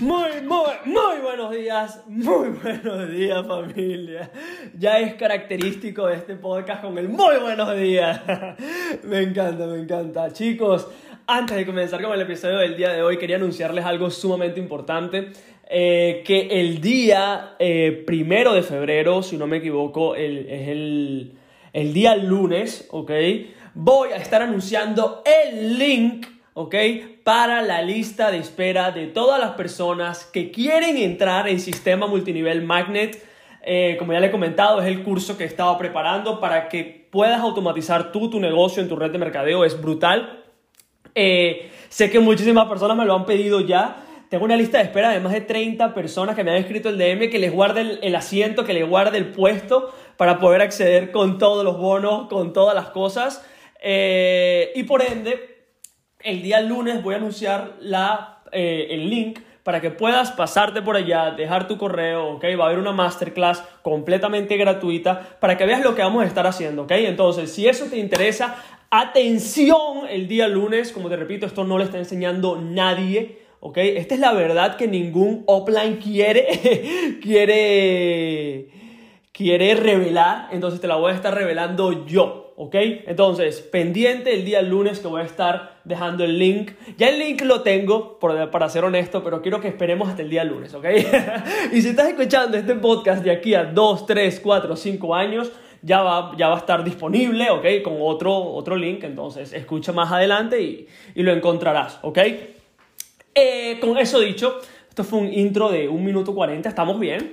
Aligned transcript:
Muy, 0.00 0.40
muy, 0.42 0.72
muy 0.86 1.20
buenos 1.22 1.52
días, 1.52 2.02
muy 2.08 2.48
buenos 2.48 3.08
días 3.12 3.46
familia. 3.46 4.28
Ya 4.76 4.98
es 4.98 5.14
característico 5.14 6.08
de 6.08 6.16
este 6.16 6.34
podcast 6.34 6.82
con 6.82 6.98
el 6.98 7.08
muy 7.08 7.36
buenos 7.36 7.76
días. 7.76 8.20
me 9.04 9.20
encanta, 9.20 9.68
me 9.68 9.78
encanta. 9.78 10.32
Chicos, 10.32 10.88
antes 11.28 11.56
de 11.56 11.64
comenzar 11.64 12.02
con 12.02 12.12
el 12.12 12.22
episodio 12.22 12.58
del 12.58 12.76
día 12.76 12.92
de 12.92 13.02
hoy, 13.04 13.18
quería 13.18 13.36
anunciarles 13.36 13.84
algo 13.84 14.10
sumamente 14.10 14.58
importante. 14.58 15.30
Eh, 15.70 16.24
que 16.26 16.48
el 16.48 16.80
día 16.80 17.54
eh, 17.60 18.02
primero 18.04 18.52
de 18.52 18.64
febrero, 18.64 19.22
si 19.22 19.36
no 19.36 19.46
me 19.46 19.58
equivoco, 19.58 20.16
es 20.16 20.68
el, 20.70 21.38
el 21.72 21.94
día 21.94 22.16
lunes, 22.16 22.88
¿ok? 22.90 23.12
Voy 23.74 24.08
a 24.08 24.16
estar 24.16 24.42
anunciando 24.42 25.22
el 25.24 25.78
link 25.78 26.33
¿ok? 26.54 26.74
Para 27.24 27.62
la 27.62 27.82
lista 27.82 28.30
de 28.30 28.38
espera 28.38 28.92
de 28.92 29.08
todas 29.08 29.40
las 29.40 29.52
personas 29.52 30.24
que 30.24 30.50
quieren 30.50 30.96
entrar 30.96 31.48
en 31.48 31.60
sistema 31.60 32.06
multinivel 32.06 32.62
Magnet. 32.62 33.22
Eh, 33.66 33.96
como 33.98 34.12
ya 34.12 34.20
le 34.20 34.28
he 34.28 34.30
comentado, 34.30 34.80
es 34.80 34.86
el 34.86 35.02
curso 35.02 35.36
que 35.36 35.44
he 35.44 35.46
estado 35.46 35.76
preparando 35.78 36.40
para 36.40 36.68
que 36.68 37.08
puedas 37.10 37.40
automatizar 37.40 38.12
tú 38.12 38.30
tu 38.30 38.40
negocio 38.40 38.82
en 38.82 38.88
tu 38.88 38.96
red 38.96 39.10
de 39.10 39.18
mercadeo. 39.18 39.64
Es 39.64 39.80
brutal. 39.80 40.44
Eh, 41.14 41.70
sé 41.88 42.10
que 42.10 42.20
muchísimas 42.20 42.68
personas 42.68 42.96
me 42.96 43.04
lo 43.04 43.14
han 43.14 43.26
pedido 43.26 43.60
ya. 43.60 43.96
Tengo 44.28 44.44
una 44.44 44.56
lista 44.56 44.78
de 44.78 44.84
espera 44.84 45.10
de 45.10 45.20
más 45.20 45.32
de 45.32 45.40
30 45.40 45.94
personas 45.94 46.34
que 46.34 46.44
me 46.44 46.50
han 46.50 46.56
escrito 46.56 46.88
el 46.88 46.98
DM 46.98 47.30
que 47.30 47.38
les 47.38 47.52
guarde 47.52 47.98
el, 48.02 48.16
asiento, 48.16 48.64
que 48.64 48.72
les 48.72 48.88
guarde 48.88 49.18
el 49.18 49.26
puesto 49.26 49.92
para 50.16 50.38
poder 50.38 50.60
acceder 50.60 51.12
con 51.12 51.38
todos 51.38 51.64
los 51.64 51.78
bonos, 51.78 52.28
con 52.28 52.52
todas 52.52 52.74
las 52.74 52.90
cosas. 52.90 53.44
Eh, 53.80 54.72
y 54.74 54.82
por 54.84 55.02
ende, 55.02 55.53
el 56.24 56.42
día 56.42 56.60
lunes 56.60 57.02
voy 57.02 57.14
a 57.14 57.18
anunciar 57.18 57.74
la, 57.80 58.38
eh, 58.50 58.88
el 58.90 59.08
link 59.08 59.38
para 59.62 59.80
que 59.80 59.90
puedas 59.90 60.32
pasarte 60.32 60.82
por 60.82 60.96
allá, 60.96 61.30
dejar 61.30 61.68
tu 61.68 61.78
correo, 61.78 62.34
¿ok? 62.34 62.44
Va 62.58 62.64
a 62.64 62.66
haber 62.66 62.78
una 62.78 62.92
masterclass 62.92 63.62
completamente 63.82 64.56
gratuita 64.56 65.38
para 65.40 65.56
que 65.56 65.64
veas 65.64 65.82
lo 65.82 65.94
que 65.94 66.02
vamos 66.02 66.22
a 66.22 66.26
estar 66.26 66.46
haciendo, 66.46 66.82
¿ok? 66.82 66.92
Entonces, 66.92 67.50
si 67.50 67.66
eso 67.66 67.86
te 67.86 67.98
interesa, 67.98 68.56
atención 68.90 70.06
el 70.08 70.28
día 70.28 70.48
lunes, 70.48 70.92
como 70.92 71.08
te 71.08 71.16
repito, 71.16 71.46
esto 71.46 71.64
no 71.64 71.78
lo 71.78 71.84
está 71.84 71.98
enseñando 71.98 72.56
nadie, 72.60 73.38
¿ok? 73.60 73.78
Esta 73.78 74.14
es 74.14 74.20
la 74.20 74.32
verdad 74.32 74.76
que 74.76 74.86
ningún 74.86 75.44
offline 75.46 75.96
quiere, 75.96 77.18
quiere, 77.22 78.68
quiere 79.32 79.74
revelar, 79.76 80.48
entonces 80.52 80.80
te 80.80 80.88
la 80.88 80.96
voy 80.96 81.12
a 81.12 81.14
estar 81.14 81.34
revelando 81.34 82.04
yo, 82.06 82.43
¿ok? 82.56 82.74
Entonces, 83.06 83.60
pendiente 83.60 84.34
el 84.34 84.44
día 84.44 84.62
lunes 84.62 85.00
que 85.00 85.08
voy 85.08 85.22
a 85.22 85.24
estar 85.24 85.80
dejando 85.84 86.24
el 86.24 86.38
link. 86.38 86.72
Ya 86.96 87.08
el 87.08 87.18
link 87.18 87.42
lo 87.42 87.62
tengo, 87.62 88.18
para 88.18 88.68
ser 88.68 88.84
honesto, 88.84 89.22
pero 89.24 89.42
quiero 89.42 89.60
que 89.60 89.68
esperemos 89.68 90.08
hasta 90.08 90.22
el 90.22 90.30
día 90.30 90.44
lunes, 90.44 90.74
¿ok? 90.74 90.86
y 91.72 91.82
si 91.82 91.88
estás 91.88 92.08
escuchando 92.08 92.56
este 92.56 92.74
podcast 92.74 93.24
de 93.24 93.30
aquí 93.30 93.54
a 93.54 93.64
2, 93.64 94.06
3, 94.06 94.40
4, 94.40 94.76
5 94.76 95.14
años, 95.14 95.52
ya 95.82 96.02
va, 96.02 96.32
ya 96.36 96.48
va 96.48 96.56
a 96.56 96.58
estar 96.58 96.82
disponible, 96.82 97.50
¿ok? 97.50 97.82
Con 97.82 97.96
otro, 98.00 98.34
otro 98.34 98.76
link, 98.76 99.04
entonces 99.04 99.52
escucha 99.52 99.92
más 99.92 100.10
adelante 100.10 100.60
y, 100.62 100.86
y 101.14 101.22
lo 101.22 101.32
encontrarás, 101.32 101.98
¿ok? 102.02 102.18
Eh, 103.34 103.78
con 103.80 103.98
eso 103.98 104.20
dicho, 104.20 104.60
esto 104.88 105.02
fue 105.02 105.18
un 105.18 105.32
intro 105.32 105.70
de 105.70 105.88
1 105.88 105.98
minuto 106.02 106.34
40, 106.34 106.68
estamos 106.68 106.98
bien. 107.00 107.32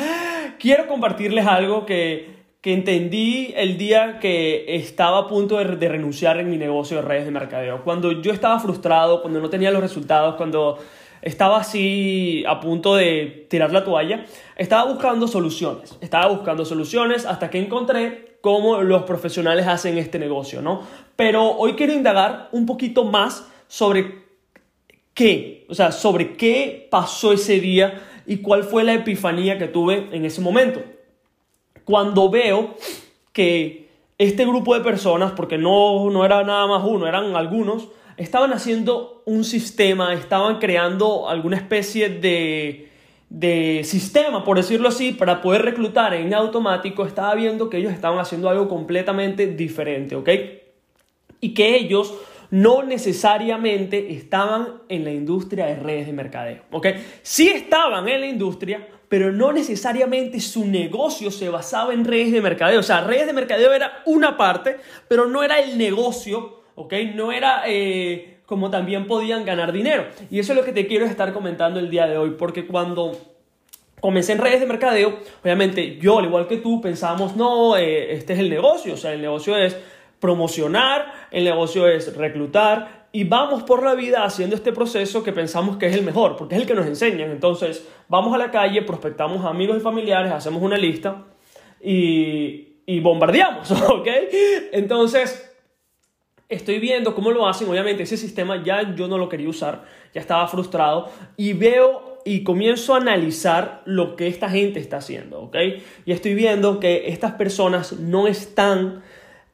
Quiero 0.58 0.88
compartirles 0.88 1.46
algo 1.46 1.86
que 1.86 2.35
que 2.66 2.72
entendí 2.72 3.54
el 3.56 3.78
día 3.78 4.18
que 4.18 4.64
estaba 4.74 5.18
a 5.18 5.28
punto 5.28 5.58
de, 5.58 5.88
renunciar 5.88 6.40
en 6.40 6.50
mi 6.50 6.56
negocio 6.56 6.96
de 6.96 7.02
redes 7.04 7.24
de 7.24 7.30
mercadeo. 7.30 7.84
Cuando 7.84 8.10
yo 8.20 8.32
estaba 8.32 8.58
frustrado, 8.58 9.22
cuando 9.22 9.40
no 9.40 9.48
tenía 9.48 9.70
los 9.70 9.80
resultados, 9.80 10.34
cuando 10.34 10.76
estaba 11.22 11.58
así 11.58 12.42
a 12.44 12.58
punto 12.58 12.96
de 12.96 13.46
tirar 13.48 13.70
la 13.70 13.84
toalla, 13.84 14.26
estaba 14.56 14.90
buscando 14.90 15.28
soluciones. 15.28 15.96
Estaba 16.00 16.26
buscando 16.26 16.64
soluciones 16.64 17.24
hasta 17.24 17.50
que 17.50 17.60
encontré 17.60 18.38
cómo 18.40 18.82
los 18.82 19.04
profesionales 19.04 19.68
hacen 19.68 19.96
este 19.96 20.18
negocio, 20.18 20.60
¿no? 20.60 20.82
Pero 21.14 21.48
hoy 21.48 21.74
quiero 21.74 21.92
indagar 21.92 22.48
un 22.50 22.66
poquito 22.66 23.04
más 23.04 23.46
sobre 23.68 24.24
qué, 25.14 25.66
o 25.68 25.74
sea, 25.76 25.92
sobre 25.92 26.36
qué 26.36 26.88
pasó 26.90 27.32
ese 27.32 27.60
día 27.60 28.02
y 28.26 28.38
cuál 28.38 28.64
fue 28.64 28.82
la 28.82 28.94
epifanía 28.94 29.56
que 29.56 29.68
tuve 29.68 30.08
en 30.10 30.24
ese 30.24 30.40
momento 30.40 30.95
cuando 31.86 32.28
veo 32.28 32.74
que 33.32 33.88
este 34.18 34.44
grupo 34.44 34.74
de 34.74 34.80
personas, 34.80 35.32
porque 35.32 35.56
no, 35.56 36.10
no 36.10 36.24
era 36.24 36.42
nada 36.42 36.66
más 36.66 36.82
uno, 36.84 37.06
eran 37.06 37.36
algunos, 37.36 37.88
estaban 38.16 38.52
haciendo 38.52 39.22
un 39.24 39.44
sistema, 39.44 40.12
estaban 40.12 40.58
creando 40.58 41.28
alguna 41.28 41.56
especie 41.56 42.08
de, 42.08 42.88
de 43.30 43.82
sistema, 43.84 44.44
por 44.44 44.56
decirlo 44.56 44.88
así, 44.88 45.12
para 45.12 45.40
poder 45.40 45.62
reclutar 45.62 46.12
en 46.14 46.34
automático, 46.34 47.06
estaba 47.06 47.34
viendo 47.36 47.70
que 47.70 47.76
ellos 47.76 47.92
estaban 47.92 48.18
haciendo 48.18 48.48
algo 48.50 48.68
completamente 48.68 49.46
diferente, 49.46 50.16
¿ok? 50.16 50.28
Y 51.40 51.54
que 51.54 51.76
ellos 51.76 52.14
no 52.50 52.82
necesariamente 52.82 54.12
estaban 54.12 54.80
en 54.88 55.04
la 55.04 55.12
industria 55.12 55.66
de 55.66 55.76
redes 55.76 56.06
de 56.06 56.12
mercadeo, 56.12 56.62
¿ok? 56.72 56.88
Sí 57.22 57.48
estaban 57.48 58.08
en 58.08 58.20
la 58.20 58.26
industria, 58.26 58.88
pero 59.08 59.32
no 59.32 59.52
necesariamente 59.52 60.40
su 60.40 60.66
negocio 60.66 61.30
se 61.30 61.48
basaba 61.48 61.94
en 61.94 62.04
redes 62.04 62.32
de 62.32 62.40
mercadeo. 62.40 62.80
O 62.80 62.82
sea, 62.82 63.02
redes 63.02 63.26
de 63.26 63.32
mercadeo 63.32 63.72
era 63.72 64.02
una 64.04 64.36
parte, 64.36 64.78
pero 65.08 65.26
no 65.26 65.42
era 65.42 65.58
el 65.58 65.78
negocio, 65.78 66.62
¿ok? 66.74 66.92
No 67.14 67.32
era 67.32 67.62
eh, 67.66 68.38
como 68.46 68.70
también 68.70 69.06
podían 69.06 69.44
ganar 69.44 69.72
dinero. 69.72 70.06
Y 70.30 70.38
eso 70.38 70.52
es 70.52 70.58
lo 70.58 70.64
que 70.64 70.72
te 70.72 70.86
quiero 70.86 71.06
estar 71.06 71.32
comentando 71.32 71.78
el 71.80 71.90
día 71.90 72.06
de 72.06 72.18
hoy, 72.18 72.30
porque 72.38 72.66
cuando 72.66 73.12
comencé 74.00 74.32
en 74.32 74.38
redes 74.38 74.60
de 74.60 74.66
mercadeo, 74.66 75.18
obviamente 75.42 75.98
yo, 75.98 76.18
al 76.18 76.26
igual 76.26 76.46
que 76.46 76.58
tú, 76.58 76.80
pensábamos, 76.80 77.36
no, 77.36 77.76
eh, 77.76 78.12
este 78.14 78.34
es 78.34 78.38
el 78.38 78.50
negocio, 78.50 78.94
o 78.94 78.96
sea, 78.96 79.12
el 79.12 79.20
negocio 79.20 79.56
es 79.56 79.76
promocionar, 80.20 81.12
el 81.30 81.44
negocio 81.44 81.86
es 81.86 82.16
reclutar, 82.16 82.95
y 83.16 83.24
vamos 83.24 83.62
por 83.62 83.82
la 83.82 83.94
vida 83.94 84.24
haciendo 84.24 84.54
este 84.56 84.72
proceso 84.72 85.22
que 85.22 85.32
pensamos 85.32 85.78
que 85.78 85.86
es 85.86 85.94
el 85.94 86.02
mejor, 86.02 86.36
porque 86.36 86.54
es 86.54 86.60
el 86.60 86.66
que 86.66 86.74
nos 86.74 86.84
enseñan. 86.84 87.30
Entonces, 87.30 87.82
vamos 88.08 88.34
a 88.34 88.36
la 88.36 88.50
calle, 88.50 88.82
prospectamos 88.82 89.42
amigos 89.46 89.78
y 89.78 89.80
familiares, 89.80 90.30
hacemos 90.30 90.62
una 90.62 90.76
lista 90.76 91.24
y, 91.82 92.74
y 92.84 93.00
bombardeamos, 93.00 93.70
¿ok? 93.88 94.06
Entonces, 94.70 95.50
estoy 96.50 96.78
viendo 96.78 97.14
cómo 97.14 97.30
lo 97.30 97.48
hacen. 97.48 97.70
Obviamente, 97.70 98.02
ese 98.02 98.18
sistema 98.18 98.62
ya 98.62 98.94
yo 98.94 99.08
no 99.08 99.16
lo 99.16 99.30
quería 99.30 99.48
usar, 99.48 99.86
ya 100.12 100.20
estaba 100.20 100.46
frustrado 100.46 101.10
y 101.38 101.54
veo 101.54 102.18
y 102.26 102.44
comienzo 102.44 102.92
a 102.92 102.98
analizar 102.98 103.80
lo 103.86 104.14
que 104.14 104.26
esta 104.28 104.50
gente 104.50 104.78
está 104.78 104.98
haciendo, 104.98 105.40
¿ok? 105.40 105.56
Y 106.04 106.12
estoy 106.12 106.34
viendo 106.34 106.80
que 106.80 107.08
estas 107.08 107.32
personas 107.32 107.94
no 107.94 108.26
están... 108.26 109.02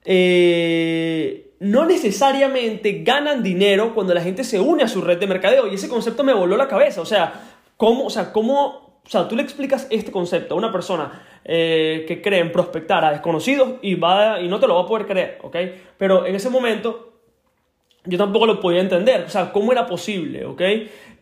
Eh, 0.05 1.52
no 1.63 1.87
necesariamente 1.87 3.05
ganan 3.05 3.41
dinero 3.41 3.95
cuando 3.95 4.13
la 4.13 4.21
gente 4.21 4.43
se 4.43 4.59
une 4.59 4.83
a 4.83 4.89
su 4.89 5.01
red 5.01 5.19
de 5.19 5.29
mercadeo. 5.29 5.69
Y 5.69 5.75
ese 5.77 5.89
concepto 5.89 6.25
me 6.25 6.35
voló 6.35 6.57
la 6.57 6.67
cabeza. 6.67 7.01
O 7.01 7.07
sea, 7.07 7.35
¿cómo, 7.77 8.07
o 8.07 8.11
sea, 8.11 8.33
cómo, 8.33 9.01
o 9.07 9.09
sea, 9.09 9.29
tú 9.29 9.37
le 9.37 9.45
explicas 9.45 9.87
este 9.89 10.11
concepto 10.11 10.55
a 10.55 10.59
una 10.59 10.73
persona 10.73 11.23
eh, 11.45 12.05
que 12.09 12.21
cree 12.21 12.41
en 12.41 12.51
prospectar 12.51 13.05
a 13.05 13.13
desconocidos 13.13 13.75
y, 13.81 13.95
va, 13.95 14.41
y 14.41 14.49
no 14.49 14.59
te 14.59 14.67
lo 14.67 14.75
va 14.75 14.83
a 14.83 14.87
poder 14.87 15.07
creer, 15.07 15.39
¿ok? 15.41 15.57
Pero 15.99 16.27
en 16.27 16.35
ese 16.35 16.51
momento 16.51 17.13
yo 18.07 18.19
tampoco 18.19 18.47
lo 18.47 18.59
podía 18.59 18.81
entender. 18.81 19.23
O 19.23 19.31
sea, 19.31 19.53
¿cómo 19.53 19.71
era 19.71 19.87
posible, 19.87 20.45
¿ok? 20.45 20.63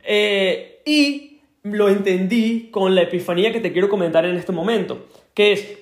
Eh, 0.02 0.80
y 0.86 1.42
lo 1.64 1.90
entendí 1.90 2.70
con 2.70 2.94
la 2.94 3.02
epifanía 3.02 3.52
que 3.52 3.60
te 3.60 3.72
quiero 3.72 3.90
comentar 3.90 4.24
en 4.24 4.36
este 4.36 4.52
momento, 4.52 5.04
que 5.34 5.52
es, 5.52 5.78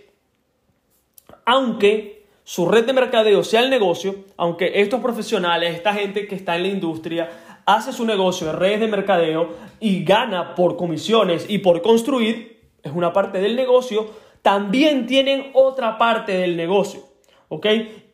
aunque 1.44 2.18
su 2.49 2.65
red 2.65 2.87
de 2.87 2.95
mercadeo 2.95 3.45
sea 3.45 3.61
el 3.61 3.69
negocio, 3.69 4.25
aunque 4.39 4.81
estos 4.81 5.03
profesionales, 5.03 5.75
esta 5.75 5.93
gente 5.93 6.27
que 6.27 6.35
está 6.35 6.56
en 6.56 6.62
la 6.62 6.69
industria, 6.69 7.29
hace 7.67 7.93
su 7.93 8.06
negocio 8.06 8.47
de 8.47 8.55
redes 8.55 8.81
de 8.81 8.89
mercadeo 8.89 9.50
y 9.81 10.03
gana 10.03 10.55
por 10.55 10.79
comisiones 10.79 11.45
y 11.47 11.59
por 11.59 11.83
construir, 11.83 12.71
es 12.83 12.91
una 12.91 13.12
parte 13.12 13.39
del 13.39 13.55
negocio, 13.55 14.09
también 14.41 15.06
tienen 15.06 15.50
otra 15.53 15.99
parte 15.99 16.39
del 16.39 16.56
negocio, 16.56 17.03
¿ok? 17.49 17.67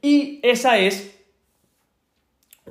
Y 0.02 0.40
esa 0.42 0.78
es 0.78 1.16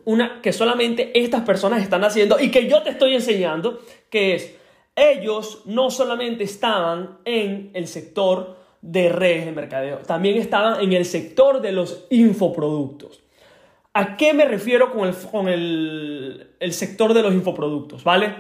una 0.04 0.42
que 0.42 0.52
solamente 0.52 1.18
estas 1.18 1.44
personas 1.44 1.82
están 1.82 2.04
haciendo 2.04 2.42
y 2.42 2.52
que 2.52 2.68
yo 2.68 2.84
te 2.84 2.90
estoy 2.90 3.14
enseñando, 3.14 3.80
que 4.10 4.36
es, 4.36 4.54
ellos 4.98 5.62
no 5.64 5.90
solamente 5.90 6.44
estaban 6.44 7.20
en 7.24 7.72
el 7.74 7.88
sector 7.88 8.63
de 8.84 9.08
redes 9.08 9.46
de 9.46 9.54
mercadeo. 9.54 10.00
También 10.00 10.38
estaban 10.38 10.82
en 10.82 10.92
el 10.92 11.06
sector 11.06 11.62
de 11.62 11.72
los 11.72 12.06
infoproductos. 12.10 13.24
¿A 13.94 14.18
qué 14.18 14.34
me 14.34 14.46
refiero 14.46 14.92
con 14.92 15.08
el, 15.08 15.16
con 15.16 15.48
el, 15.48 16.52
el 16.60 16.74
sector 16.74 17.14
de 17.14 17.22
los 17.22 17.34
infoproductos? 17.34 18.04
¿Vale? 18.04 18.36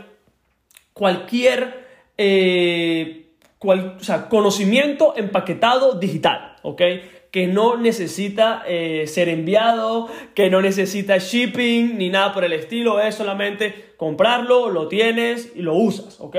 Cualquier 0.93 1.85
eh, 2.17 3.27
cual, 3.57 3.95
o 3.99 4.03
sea, 4.03 4.27
conocimiento 4.27 5.13
empaquetado 5.15 5.93
digital, 5.93 6.57
¿ok? 6.61 6.81
Que 7.31 7.47
no 7.47 7.77
necesita 7.77 8.63
eh, 8.67 9.07
ser 9.07 9.29
enviado, 9.29 10.09
que 10.35 10.49
no 10.49 10.61
necesita 10.61 11.19
shipping 11.19 11.97
ni 11.97 12.09
nada 12.09 12.33
por 12.33 12.43
el 12.43 12.51
estilo, 12.51 12.99
es 12.99 13.15
solamente 13.15 13.93
comprarlo, 13.95 14.69
lo 14.69 14.89
tienes 14.89 15.53
y 15.55 15.61
lo 15.61 15.75
usas, 15.75 16.19
¿ok? 16.19 16.35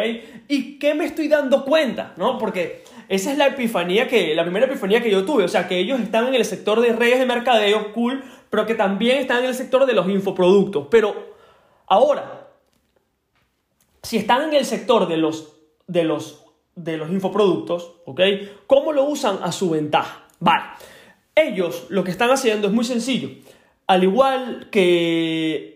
¿Y 0.49 0.79
qué 0.79 0.95
me 0.95 1.07
estoy 1.07 1.29
dando 1.29 1.65
cuenta? 1.65 2.13
¿No? 2.19 2.37
Porque 2.37 2.85
esa 3.09 3.33
es 3.33 3.39
la 3.39 3.49
epifanía 3.49 4.09
que, 4.09 4.35
la 4.35 4.45
primera 4.45 4.67
epifanía 4.67 5.03
que 5.03 5.11
yo 5.11 5.25
tuve, 5.25 5.45
o 5.45 5.49
sea, 5.49 5.69
que 5.69 5.79
ellos 5.79 6.01
están 6.01 6.29
en 6.29 6.35
el 6.35 6.45
sector 6.45 6.81
de 6.81 6.93
redes 6.93 7.19
de 7.19 7.27
mercadeo, 7.27 7.93
cool, 7.93 8.25
pero 8.51 8.67
que 8.67 8.75
también 8.75 9.19
están 9.19 9.41
en 9.41 9.47
el 9.47 9.55
sector 9.55 9.87
de 9.87 9.93
los 9.93 10.09
infoproductos. 10.09 10.87
Pero 10.91 11.35
ahora, 11.87 12.49
si 14.03 14.17
están 14.17 14.49
en 14.49 14.55
el 14.55 14.65
sector 14.65 15.09
de 15.09 15.17
los, 15.17 15.57
de 15.87 16.05
los, 16.05 16.45
de 16.75 16.97
los 16.97 17.11
infoproductos, 17.11 17.97
¿ok? 18.07 18.21
¿Cómo 18.67 18.93
lo 18.93 19.05
usan 19.05 19.39
a 19.43 19.53
su 19.53 19.71
ventaja? 19.71 20.27
Vale, 20.41 20.65
ellos 21.35 21.87
lo 21.89 22.05
que 22.05 22.11
están 22.11 22.31
haciendo 22.31 22.69
es 22.69 22.73
muy 22.73 22.85
sencillo. 22.85 23.31
Al 23.87 24.05
igual 24.05 24.69
que 24.71 25.75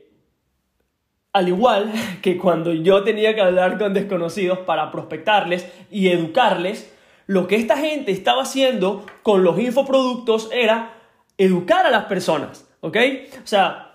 al 1.32 1.48
igual 1.48 1.92
que 2.22 2.36
cuando 2.36 2.72
yo 2.72 3.02
tenía 3.02 3.34
que 3.34 3.40
hablar 3.40 3.78
con 3.78 3.94
desconocidos 3.94 4.60
para 4.60 4.90
prospectarles 4.90 5.70
y 5.90 6.08
educarles, 6.08 6.94
lo 7.28 7.46
que 7.46 7.56
esta 7.56 7.76
gente 7.76 8.10
estaba 8.10 8.42
haciendo 8.42 9.04
con 9.22 9.44
los 9.44 9.60
infoproductos 9.60 10.48
era 10.50 10.94
educar 11.36 11.86
a 11.86 11.90
las 11.90 12.06
personas. 12.06 12.66
¿ok? 12.80 12.96
O 13.44 13.46
sea, 13.46 13.94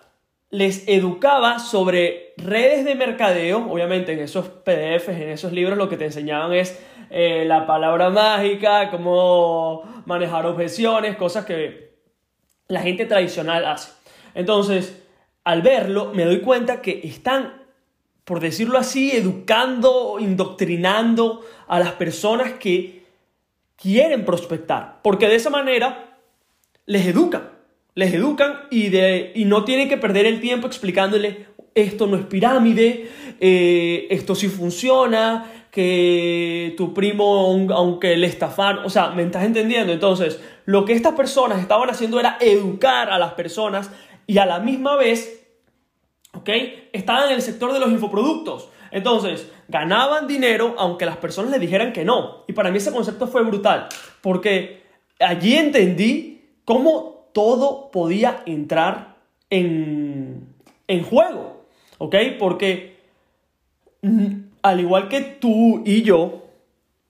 les 0.52 0.88
educaba 0.88 1.58
sobre 1.58 2.34
redes 2.38 2.86
de 2.86 2.94
mercadeo, 2.94 3.72
obviamente 3.72 4.14
en 4.14 4.20
esos 4.20 4.48
PDFs, 4.48 5.10
en 5.10 5.30
esos 5.30 5.52
libros 5.52 5.80
lo 5.80 5.90
que 5.90 5.98
te 5.98 6.06
enseñaban 6.06 6.54
es 6.54 6.80
eh, 7.10 7.44
la 7.46 7.66
palabra 7.66 8.12
mágica, 8.12 8.92
cómo 8.92 9.82
manejar 10.06 10.46
objeciones, 10.46 11.18
cosas 11.18 11.44
que 11.44 11.96
la 12.68 12.82
gente 12.82 13.08
tradicional 13.08 13.66
hace. 13.66 13.92
Entonces, 14.36 15.04
al 15.44 15.64
verlo, 15.64 16.12
me 16.14 16.24
doy 16.24 16.42
cuenta 16.42 16.84
que 16.84 17.02
están, 17.04 17.64
por 18.24 18.40
decirlo 18.40 18.78
así, 18.78 19.12
educando, 19.12 20.18
indoctrinando 20.20 21.42
a 21.68 21.80
las 21.80 21.94
personas 21.94 22.54
que 22.54 23.03
quieren 23.76 24.26
prospectar, 24.26 25.00
porque 25.04 25.28
de 25.28 25.36
esa 25.36 25.50
manera 25.50 26.18
les 26.86 27.06
educan 27.06 27.54
les 27.96 28.14
educan 28.14 28.62
y, 28.72 28.90
de, 28.90 29.32
y 29.36 29.46
no 29.46 29.66
tienen 29.66 29.88
que 29.88 29.98
perder 29.98 30.26
el 30.26 30.40
tiempo 30.40 30.68
explicándole 30.68 31.46
esto 31.76 32.06
no 32.06 32.18
es 32.18 32.26
pirámide, 32.26 33.10
eh, 33.40 34.08
esto 34.12 34.36
sí 34.36 34.48
funciona, 34.48 35.52
que 35.72 36.76
tu 36.78 36.94
primo, 36.94 37.68
aunque 37.74 38.16
le 38.16 38.28
estafaron, 38.28 38.86
o 38.86 38.92
sea, 38.92 39.10
¿me 39.10 39.24
estás 39.24 39.44
entendiendo? 39.44 39.92
Entonces, 39.92 40.40
lo 40.66 40.86
que 40.86 40.94
estas 40.94 41.14
personas 41.16 41.60
estaban 41.60 41.90
haciendo 41.90 42.20
era 42.20 42.38
educar 42.40 43.10
a 43.10 43.18
las 43.18 43.34
personas 43.34 43.90
y 44.28 44.38
a 44.38 44.46
la 44.46 44.60
misma 44.60 44.96
vez, 44.98 45.48
¿ok? 46.34 46.50
Estaban 46.92 47.30
en 47.30 47.36
el 47.36 47.42
sector 47.42 47.74
de 47.74 47.80
los 47.80 47.90
infoproductos. 47.90 48.70
Entonces, 48.94 49.52
ganaban 49.68 50.28
dinero 50.28 50.76
aunque 50.78 51.08
las 51.08 51.18
personas 51.18 51.52
le 51.52 51.58
dijeran 51.58 51.92
que 51.92 52.06
no. 52.06 52.44
Y 52.48 52.54
para 52.54 52.70
mí 52.70 52.78
ese 52.78 52.92
concepto 52.92 53.26
fue 53.28 53.44
brutal, 53.44 53.88
porque 54.22 54.84
allí 55.20 55.56
entendí 55.56 56.46
cómo 56.64 57.28
todo 57.34 57.90
podía 57.90 58.44
entrar 58.46 59.16
en, 59.50 60.54
juego, 61.10 61.66
¿ok? 61.98 62.16
Porque 62.38 63.00
mm, 64.04 64.28
al 64.62 64.80
igual 64.80 65.10
que 65.10 65.22
tú 65.22 65.82
y 65.84 66.04
yo 66.04 66.44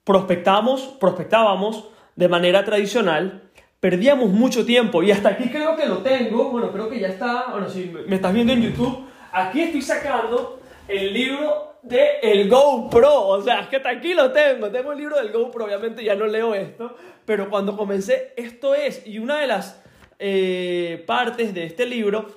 prospectamos, 0.06 0.96
prospectábamos 1.02 1.90
de 2.16 2.30
manera 2.30 2.64
tradicional, 2.64 3.44
perdíamos 3.82 4.30
mucho 4.30 4.66
tiempo 4.66 5.04
y 5.04 5.12
hasta 5.12 5.30
aquí 5.30 5.50
creo 5.50 5.76
que 5.76 5.86
lo 5.86 5.98
tengo, 5.98 6.50
bueno, 6.50 6.72
creo 6.72 6.90
que 6.90 7.02
ya 7.02 7.10
está, 7.10 7.52
bueno, 7.52 7.68
si 7.68 7.92
me 8.08 8.16
estás 8.16 8.34
viendo 8.34 8.54
en 8.54 8.62
YouTube, 8.62 9.06
aquí 9.34 9.62
estoy 9.62 9.82
sacando 9.82 10.62
el 10.88 11.14
libro 11.14 11.73
de 11.84 12.20
el 12.22 12.50
GoPro, 12.50 13.28
o 13.28 13.42
sea, 13.42 13.62
es 13.62 13.68
que 13.68 13.82
aquí 13.86 14.14
lo 14.14 14.32
tengo, 14.32 14.70
tengo 14.70 14.94
el 14.94 14.98
libro 14.98 15.18
del 15.18 15.32
GoPro, 15.32 15.66
obviamente 15.66 16.04
ya 16.04 16.16
no 16.16 16.26
leo 16.26 16.56
esto, 16.56 16.96
pero 17.26 17.50
cuando 17.50 17.78
comencé, 17.78 18.34
esto 18.38 18.74
es, 18.74 19.06
y 19.06 19.20
una 19.20 19.40
de 19.40 19.48
las 19.48 19.84
eh, 20.20 21.04
partes 21.06 21.54
de 21.54 21.66
este 21.66 21.86
libro. 21.86 22.28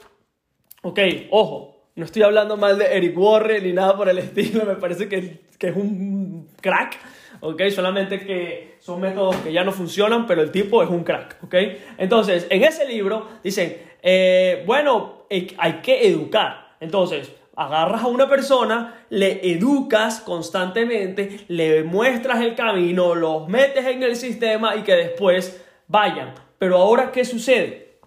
Ok, 0.82 0.98
ojo, 1.30 1.90
no 1.94 2.04
estoy 2.04 2.22
hablando 2.22 2.56
mal 2.56 2.78
de 2.78 2.86
Eric 2.96 3.16
Warren 3.16 3.64
ni 3.64 3.72
nada 3.72 3.96
por 3.96 4.08
el 4.08 4.18
estilo, 4.18 4.64
me 4.64 4.74
parece 4.76 5.08
que, 5.08 5.40
que 5.58 5.68
es 5.68 5.76
un 5.76 6.48
crack. 6.60 6.98
¿ok? 7.40 7.62
Solamente 7.68 8.20
que 8.20 8.76
son 8.80 9.00
métodos 9.00 9.36
que 9.36 9.52
ya 9.52 9.64
no 9.64 9.72
funcionan, 9.72 10.26
pero 10.26 10.42
el 10.42 10.50
tipo 10.50 10.82
es 10.82 10.88
un 10.88 11.04
crack, 11.04 11.36
¿ok? 11.44 11.54
Entonces, 11.98 12.46
en 12.50 12.64
ese 12.64 12.86
libro 12.86 13.28
dicen, 13.42 13.76
eh, 14.02 14.62
bueno, 14.66 15.26
hay 15.30 15.72
que 15.82 16.08
educar. 16.08 16.76
Entonces, 16.80 17.30
agarras 17.56 18.02
a 18.02 18.08
una 18.08 18.28
persona, 18.28 19.06
le 19.08 19.50
educas 19.52 20.20
constantemente, 20.20 21.40
le 21.48 21.82
muestras 21.84 22.42
el 22.42 22.54
camino, 22.54 23.14
los 23.14 23.48
metes 23.48 23.86
en 23.86 24.02
el 24.02 24.14
sistema 24.14 24.76
y 24.76 24.82
que 24.82 24.94
después 24.94 25.62
vayan. 25.88 26.34
Pero 26.58 26.76
ahora, 26.76 27.10
¿qué 27.10 27.24
sucede? 27.24 27.98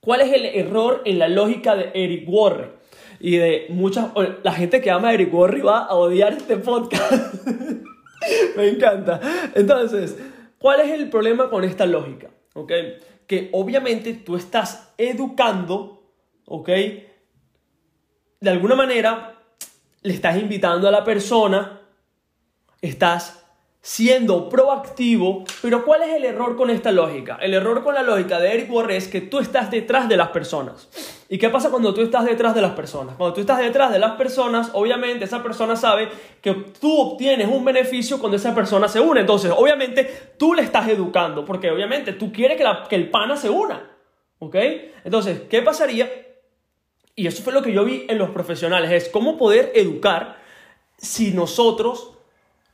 ¿Cuál 0.00 0.22
es 0.22 0.32
el 0.32 0.44
error 0.46 1.02
en 1.04 1.20
la 1.20 1.28
lógica 1.28 1.76
de 1.76 1.92
Eric 1.94 2.28
Warren? 2.28 2.72
Y 3.20 3.36
de 3.36 3.66
muchas... 3.68 4.10
La 4.42 4.52
gente 4.52 4.80
que 4.80 4.90
ama 4.90 5.10
a 5.10 5.14
Eric 5.14 5.32
Warren 5.32 5.64
va 5.64 5.84
a 5.84 5.94
odiar 5.94 6.32
este 6.32 6.56
podcast. 6.56 7.46
Me 8.56 8.68
encanta. 8.68 9.20
Entonces, 9.54 10.18
¿cuál 10.58 10.80
es 10.80 10.90
el 10.90 11.08
problema 11.08 11.48
con 11.48 11.62
esta 11.62 11.86
lógica? 11.86 12.30
¿Ok? 12.54 12.72
Que 13.28 13.48
obviamente 13.52 14.14
tú 14.14 14.34
estás 14.34 14.92
educando, 14.98 16.02
¿ok? 16.46 16.68
De 18.42 18.50
alguna 18.50 18.74
manera, 18.74 19.36
le 20.02 20.14
estás 20.14 20.36
invitando 20.36 20.88
a 20.88 20.90
la 20.90 21.04
persona, 21.04 21.78
estás 22.80 23.40
siendo 23.80 24.48
proactivo, 24.48 25.44
pero 25.62 25.84
¿cuál 25.84 26.02
es 26.02 26.08
el 26.16 26.24
error 26.24 26.56
con 26.56 26.68
esta 26.68 26.90
lógica? 26.90 27.38
El 27.40 27.54
error 27.54 27.84
con 27.84 27.94
la 27.94 28.02
lógica 28.02 28.40
de 28.40 28.52
Eric 28.52 28.72
Warren 28.72 28.96
es 28.96 29.06
que 29.06 29.20
tú 29.20 29.38
estás 29.38 29.70
detrás 29.70 30.08
de 30.08 30.16
las 30.16 30.30
personas. 30.30 30.88
¿Y 31.28 31.38
qué 31.38 31.50
pasa 31.50 31.70
cuando 31.70 31.94
tú 31.94 32.00
estás 32.00 32.24
detrás 32.24 32.52
de 32.56 32.62
las 32.62 32.72
personas? 32.72 33.14
Cuando 33.14 33.32
tú 33.32 33.42
estás 33.42 33.60
detrás 33.60 33.92
de 33.92 34.00
las 34.00 34.16
personas, 34.16 34.70
obviamente 34.72 35.24
esa 35.24 35.40
persona 35.40 35.76
sabe 35.76 36.08
que 36.40 36.52
tú 36.80 37.00
obtienes 37.00 37.46
un 37.46 37.64
beneficio 37.64 38.18
cuando 38.18 38.38
esa 38.38 38.52
persona 38.52 38.88
se 38.88 38.98
une. 38.98 39.20
Entonces, 39.20 39.52
obviamente 39.56 40.32
tú 40.36 40.52
le 40.52 40.62
estás 40.62 40.88
educando, 40.88 41.44
porque 41.44 41.70
obviamente 41.70 42.12
tú 42.14 42.32
quieres 42.32 42.60
que 42.88 42.96
el 42.96 43.08
pana 43.08 43.36
se 43.36 43.50
una. 43.50 43.88
¿Ok? 44.40 44.56
Entonces, 45.04 45.42
¿qué 45.48 45.62
pasaría? 45.62 46.10
Y 47.14 47.26
eso 47.26 47.42
fue 47.42 47.52
lo 47.52 47.62
que 47.62 47.72
yo 47.72 47.84
vi 47.84 48.06
en 48.08 48.18
los 48.18 48.30
profesionales, 48.30 48.90
es 48.90 49.08
cómo 49.08 49.36
poder 49.36 49.72
educar 49.74 50.36
si 50.96 51.32
nosotros 51.32 52.12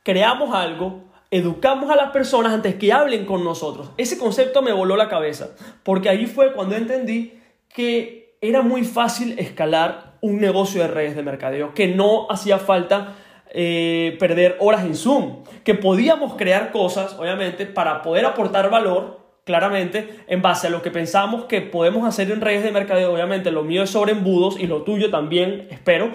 creamos 0.03 0.55
algo, 0.55 1.03
educamos 1.31 1.89
a 1.89 1.95
las 1.95 2.11
personas 2.11 2.53
antes 2.53 2.75
que 2.75 2.93
hablen 2.93 3.25
con 3.25 3.43
nosotros. 3.43 3.91
Ese 3.97 4.17
concepto 4.17 4.61
me 4.61 4.71
voló 4.71 4.95
la 4.95 5.09
cabeza, 5.09 5.49
porque 5.83 6.09
ahí 6.09 6.25
fue 6.25 6.53
cuando 6.53 6.75
entendí 6.75 7.39
que 7.73 8.37
era 8.41 8.61
muy 8.61 8.83
fácil 8.83 9.37
escalar 9.37 10.17
un 10.21 10.39
negocio 10.39 10.81
de 10.81 10.87
redes 10.87 11.15
de 11.15 11.23
mercadeo, 11.23 11.73
que 11.73 11.87
no 11.87 12.27
hacía 12.29 12.57
falta 12.57 13.15
eh, 13.51 14.15
perder 14.19 14.57
horas 14.59 14.85
en 14.85 14.95
Zoom, 14.95 15.43
que 15.63 15.75
podíamos 15.75 16.35
crear 16.35 16.71
cosas, 16.71 17.13
obviamente, 17.17 17.65
para 17.65 18.01
poder 18.01 18.25
aportar 18.25 18.69
valor, 18.69 19.18
claramente, 19.49 20.07
en 20.27 20.43
base 20.43 20.67
a 20.67 20.69
lo 20.69 20.83
que 20.83 20.91
pensamos 20.91 21.45
que 21.45 21.59
podemos 21.59 22.07
hacer 22.07 22.29
en 22.29 22.39
redes 22.39 22.63
de 22.63 22.71
mercadeo. 22.71 23.11
Obviamente, 23.11 23.49
lo 23.49 23.63
mío 23.63 23.81
es 23.81 23.89
sobre 23.89 24.11
embudos 24.11 24.59
y 24.59 24.67
lo 24.67 24.83
tuyo 24.83 25.09
también, 25.09 25.67
espero, 25.71 26.11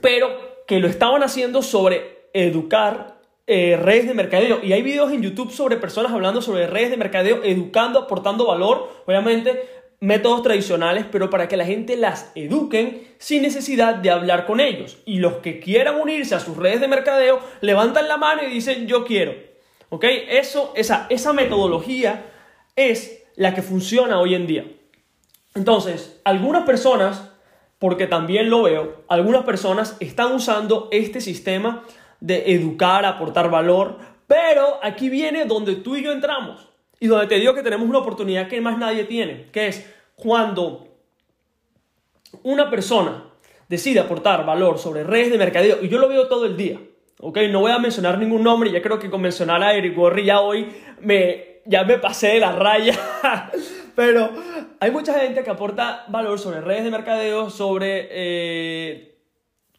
pero 0.00 0.28
que 0.68 0.78
lo 0.78 0.86
estaban 0.86 1.24
haciendo 1.24 1.60
sobre 1.60 2.28
educar 2.32 3.18
eh, 3.48 3.76
redes 3.82 4.06
de 4.06 4.14
mercadeo. 4.14 4.60
Y 4.62 4.74
hay 4.74 4.82
videos 4.82 5.10
en 5.10 5.22
YouTube 5.22 5.50
sobre 5.50 5.76
personas 5.76 6.12
hablando 6.12 6.40
sobre 6.40 6.68
redes 6.68 6.90
de 6.90 6.98
mercadeo, 6.98 7.42
educando, 7.42 7.98
aportando 7.98 8.46
valor, 8.46 8.88
obviamente 9.04 9.60
métodos 9.98 10.44
tradicionales, 10.44 11.04
pero 11.10 11.28
para 11.30 11.48
que 11.48 11.56
la 11.56 11.64
gente 11.64 11.96
las 11.96 12.30
eduquen 12.36 13.08
sin 13.18 13.42
necesidad 13.42 13.96
de 13.96 14.10
hablar 14.10 14.46
con 14.46 14.60
ellos. 14.60 14.98
Y 15.04 15.18
los 15.18 15.38
que 15.38 15.58
quieran 15.58 16.00
unirse 16.00 16.36
a 16.36 16.40
sus 16.40 16.56
redes 16.56 16.80
de 16.80 16.86
mercadeo, 16.86 17.40
levantan 17.60 18.06
la 18.06 18.18
mano 18.18 18.44
y 18.44 18.50
dicen 18.50 18.86
yo 18.86 19.04
quiero. 19.04 19.47
¿Ok? 19.90 20.04
Eso, 20.04 20.72
esa, 20.76 21.06
esa 21.10 21.32
metodología 21.32 22.26
es 22.76 23.24
la 23.36 23.54
que 23.54 23.62
funciona 23.62 24.20
hoy 24.20 24.34
en 24.34 24.46
día. 24.46 24.64
Entonces, 25.54 26.20
algunas 26.24 26.64
personas, 26.64 27.32
porque 27.78 28.06
también 28.06 28.50
lo 28.50 28.62
veo, 28.62 29.04
algunas 29.08 29.44
personas 29.44 29.96
están 30.00 30.32
usando 30.32 30.88
este 30.92 31.20
sistema 31.20 31.84
de 32.20 32.52
educar, 32.52 33.04
aportar 33.04 33.50
valor, 33.50 33.98
pero 34.26 34.78
aquí 34.82 35.08
viene 35.08 35.44
donde 35.44 35.76
tú 35.76 35.96
y 35.96 36.02
yo 36.02 36.12
entramos 36.12 36.68
y 37.00 37.06
donde 37.06 37.26
te 37.26 37.36
digo 37.36 37.54
que 37.54 37.62
tenemos 37.62 37.88
una 37.88 37.98
oportunidad 37.98 38.48
que 38.48 38.60
más 38.60 38.76
nadie 38.78 39.04
tiene, 39.04 39.46
que 39.50 39.68
es 39.68 39.88
cuando 40.16 40.88
una 42.42 42.70
persona 42.70 43.24
decide 43.68 44.00
aportar 44.00 44.44
valor 44.44 44.78
sobre 44.78 45.04
redes 45.04 45.30
de 45.30 45.38
mercadeo, 45.38 45.78
y 45.82 45.88
yo 45.88 45.98
lo 45.98 46.08
veo 46.08 46.28
todo 46.28 46.44
el 46.46 46.56
día, 46.56 46.80
¿ok? 47.20 47.38
No 47.50 47.60
voy 47.60 47.72
a 47.72 47.78
mencionar 47.78 48.18
ningún 48.18 48.42
nombre, 48.42 48.70
ya 48.70 48.82
creo 48.82 48.98
que 48.98 49.10
con 49.10 49.20
mencionar 49.20 49.62
a 49.62 49.74
Eric 49.74 49.94
Gorry 49.94 50.24
ya 50.24 50.40
hoy 50.40 50.68
me, 51.00 51.60
ya 51.64 51.84
me 51.84 51.98
pasé 51.98 52.28
de 52.28 52.40
la 52.40 52.52
raya, 52.52 52.98
pero 53.94 54.30
hay 54.80 54.90
mucha 54.90 55.18
gente 55.20 55.42
que 55.42 55.50
aporta 55.50 56.04
valor 56.08 56.38
sobre 56.38 56.60
redes 56.60 56.84
de 56.84 56.90
mercadeo, 56.90 57.50
sobre 57.50 58.08
eh, 58.10 59.18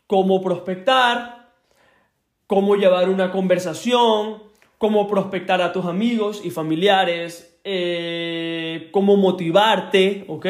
cómo 0.08 0.42
prospectar, 0.42 1.50
cómo 2.48 2.76
llevar 2.76 3.10
una 3.10 3.32
conversación, 3.32 4.44
cómo 4.78 5.08
prospectar 5.08 5.62
a 5.62 5.72
tus 5.72 5.86
amigos 5.86 6.42
y 6.44 6.52
familiares, 6.52 7.60
eh, 7.64 8.90
cómo 8.92 9.18
motivarte, 9.18 10.26
¿ok? 10.28 10.46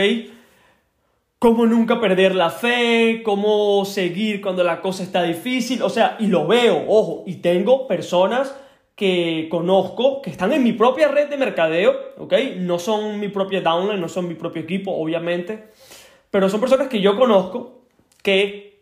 Cómo 1.39 1.65
nunca 1.65 2.01
perder 2.01 2.35
la 2.35 2.49
fe, 2.49 3.21
cómo 3.23 3.85
seguir 3.85 4.41
cuando 4.41 4.63
la 4.63 4.81
cosa 4.81 5.03
está 5.03 5.23
difícil, 5.23 5.81
o 5.81 5.89
sea, 5.89 6.17
y 6.19 6.27
lo 6.27 6.45
veo, 6.45 6.83
ojo, 6.87 7.23
y 7.25 7.35
tengo 7.35 7.87
personas 7.87 8.53
que 8.95 9.47
conozco 9.49 10.21
que 10.21 10.29
están 10.29 10.51
en 10.51 10.61
mi 10.61 10.73
propia 10.73 11.07
red 11.07 11.29
de 11.29 11.37
mercadeo, 11.37 11.95
¿ok? 12.17 12.33
No 12.57 12.77
son 12.77 13.21
mi 13.21 13.29
propia 13.29 13.61
downline, 13.61 14.01
no 14.01 14.09
son 14.09 14.27
mi 14.27 14.35
propio 14.35 14.61
equipo, 14.61 14.91
obviamente, 14.91 15.69
pero 16.29 16.49
son 16.49 16.59
personas 16.59 16.89
que 16.89 16.99
yo 16.99 17.15
conozco 17.15 17.85
que 18.21 18.81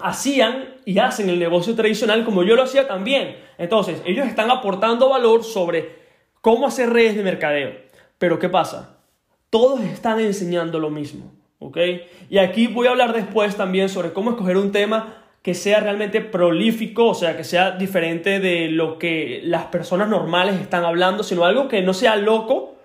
hacían 0.00 0.74
y 0.84 0.98
hacen 0.98 1.28
el 1.30 1.38
negocio 1.38 1.76
tradicional 1.76 2.24
como 2.24 2.42
yo 2.42 2.56
lo 2.56 2.64
hacía 2.64 2.88
también. 2.88 3.36
Entonces, 3.56 4.02
ellos 4.04 4.26
están 4.26 4.50
aportando 4.50 5.08
valor 5.08 5.44
sobre 5.44 5.94
cómo 6.40 6.66
hacer 6.66 6.90
redes 6.90 7.14
de 7.14 7.22
mercadeo. 7.22 7.72
Pero 8.18 8.40
¿qué 8.40 8.48
pasa? 8.48 8.98
Todos 9.50 9.80
están 9.82 10.18
enseñando 10.18 10.80
lo 10.80 10.90
mismo. 10.90 11.30
¿Ok? 11.64 11.78
Y 12.28 12.38
aquí 12.38 12.66
voy 12.66 12.86
a 12.86 12.90
hablar 12.90 13.12
después 13.12 13.56
también 13.56 13.88
sobre 13.88 14.12
cómo 14.12 14.30
escoger 14.30 14.56
un 14.56 14.70
tema 14.70 15.22
que 15.42 15.54
sea 15.54 15.80
realmente 15.80 16.20
prolífico, 16.20 17.08
o 17.08 17.14
sea, 17.14 17.36
que 17.36 17.44
sea 17.44 17.72
diferente 17.72 18.40
de 18.40 18.68
lo 18.68 18.98
que 18.98 19.40
las 19.44 19.64
personas 19.66 20.08
normales 20.08 20.60
están 20.60 20.84
hablando, 20.84 21.22
sino 21.22 21.44
algo 21.44 21.68
que 21.68 21.82
no 21.82 21.92
sea 21.92 22.16
loco, 22.16 22.76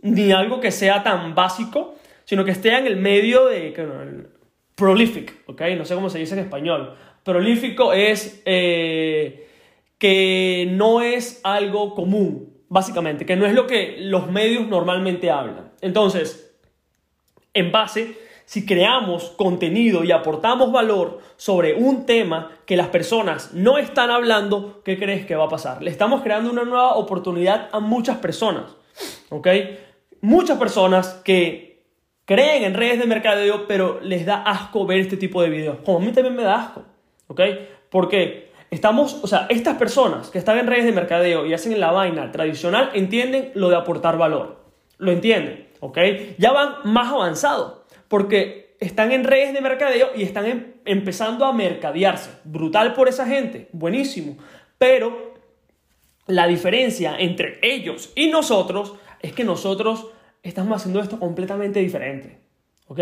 ni 0.00 0.32
algo 0.32 0.60
que 0.60 0.70
sea 0.70 1.02
tan 1.02 1.34
básico, 1.34 1.94
sino 2.24 2.44
que 2.44 2.52
esté 2.52 2.76
en 2.76 2.86
el 2.86 2.96
medio 2.96 3.46
de... 3.46 4.26
prolific, 4.74 5.42
¿ok? 5.46 5.62
No 5.76 5.84
sé 5.84 5.94
cómo 5.94 6.10
se 6.10 6.18
dice 6.18 6.34
en 6.34 6.40
español. 6.40 6.94
Prolífico 7.24 7.92
es 7.92 8.42
eh, 8.46 9.48
que 9.98 10.68
no 10.72 11.02
es 11.02 11.40
algo 11.44 11.94
común, 11.94 12.52
básicamente, 12.68 13.26
que 13.26 13.36
no 13.36 13.46
es 13.46 13.54
lo 13.54 13.66
que 13.66 13.96
los 13.98 14.30
medios 14.30 14.66
normalmente 14.68 15.30
hablan. 15.30 15.72
Entonces, 15.80 16.51
en 17.54 17.72
base 17.72 18.16
si 18.44 18.66
creamos 18.66 19.30
contenido 19.36 20.04
y 20.04 20.12
aportamos 20.12 20.72
valor 20.72 21.20
sobre 21.36 21.74
un 21.74 22.04
tema 22.06 22.50
que 22.66 22.76
las 22.76 22.88
personas 22.88 23.54
no 23.54 23.78
están 23.78 24.10
hablando, 24.10 24.82
¿qué 24.84 24.98
crees 24.98 25.24
que 25.24 25.36
va 25.36 25.44
a 25.44 25.48
pasar? 25.48 25.82
Le 25.82 25.90
estamos 25.90 26.22
creando 26.22 26.50
una 26.50 26.64
nueva 26.64 26.94
oportunidad 26.96 27.68
a 27.72 27.80
muchas 27.80 28.18
personas, 28.18 28.76
¿ok? 29.30 29.48
Muchas 30.20 30.58
personas 30.58 31.20
que 31.24 31.82
creen 32.24 32.64
en 32.64 32.74
redes 32.74 32.98
de 32.98 33.06
mercadeo, 33.06 33.66
pero 33.66 34.00
les 34.02 34.26
da 34.26 34.42
asco 34.42 34.86
ver 34.86 35.00
este 35.00 35.16
tipo 35.16 35.42
de 35.42 35.48
videos. 35.48 35.78
Como 35.84 35.98
a 35.98 36.00
mí 36.00 36.12
también 36.12 36.36
me 36.36 36.42
da 36.42 36.56
asco, 36.56 36.84
¿ok? 37.28 37.40
Porque 37.90 38.52
estamos, 38.70 39.18
o 39.22 39.26
sea, 39.26 39.46
estas 39.48 39.76
personas 39.76 40.30
que 40.30 40.38
están 40.38 40.58
en 40.58 40.66
redes 40.66 40.84
de 40.84 40.92
mercadeo 40.92 41.46
y 41.46 41.54
hacen 41.54 41.78
la 41.80 41.90
vaina 41.90 42.30
tradicional 42.32 42.90
entienden 42.94 43.50
lo 43.54 43.70
de 43.70 43.76
aportar 43.76 44.18
valor, 44.18 44.64
lo 44.98 45.10
entienden. 45.10 45.71
¿Ok? 45.82 45.98
Ya 46.38 46.52
van 46.52 46.76
más 46.84 47.12
avanzados 47.12 47.80
porque 48.06 48.76
están 48.78 49.10
en 49.10 49.24
redes 49.24 49.52
de 49.52 49.60
mercadeo 49.60 50.10
y 50.14 50.22
están 50.22 50.46
em, 50.46 50.72
empezando 50.84 51.44
a 51.44 51.52
mercadearse. 51.52 52.30
Brutal 52.44 52.94
por 52.94 53.08
esa 53.08 53.26
gente, 53.26 53.68
buenísimo. 53.72 54.36
Pero 54.78 55.34
la 56.26 56.46
diferencia 56.46 57.16
entre 57.18 57.58
ellos 57.62 58.12
y 58.14 58.28
nosotros 58.28 58.94
es 59.20 59.32
que 59.32 59.42
nosotros 59.42 60.06
estamos 60.44 60.76
haciendo 60.76 61.00
esto 61.00 61.18
completamente 61.18 61.80
diferente. 61.80 62.38
¿ok? 62.86 63.00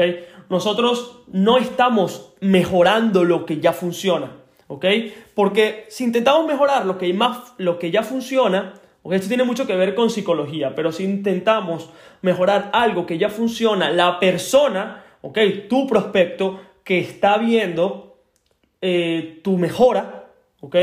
Nosotros 0.48 1.22
no 1.28 1.58
estamos 1.58 2.32
mejorando 2.40 3.24
lo 3.24 3.44
que 3.44 3.60
ya 3.60 3.74
funciona. 3.74 4.38
¿ok? 4.68 4.86
Porque 5.34 5.84
si 5.90 6.04
intentamos 6.04 6.46
mejorar 6.46 6.86
lo 6.86 6.96
que, 6.96 7.12
más, 7.12 7.52
lo 7.58 7.78
que 7.78 7.90
ya 7.90 8.02
funciona, 8.02 8.79
esto 9.04 9.28
tiene 9.28 9.44
mucho 9.44 9.66
que 9.66 9.76
ver 9.76 9.94
con 9.94 10.10
psicología, 10.10 10.74
pero 10.74 10.92
si 10.92 11.04
intentamos 11.04 11.90
mejorar 12.22 12.70
algo 12.72 13.06
que 13.06 13.18
ya 13.18 13.30
funciona, 13.30 13.90
la 13.90 14.20
persona, 14.20 15.04
¿ok? 15.22 15.38
Tu 15.68 15.86
prospecto 15.86 16.60
que 16.84 16.98
está 16.98 17.38
viendo 17.38 18.18
eh, 18.82 19.40
tu 19.42 19.56
mejora, 19.56 20.28
¿ok? 20.60 20.76